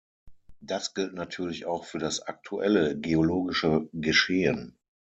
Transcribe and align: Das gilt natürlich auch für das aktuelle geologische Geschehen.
Das 0.61 0.95
gilt 0.95 1.13
natürlich 1.13 1.67
auch 1.67 1.85
für 1.85 1.99
das 1.99 2.23
aktuelle 2.23 2.99
geologische 2.99 3.87
Geschehen. 3.93 4.75